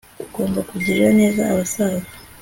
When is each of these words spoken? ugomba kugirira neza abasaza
ugomba 0.25 0.59
kugirira 0.69 1.09
neza 1.19 1.39
abasaza 1.51 2.09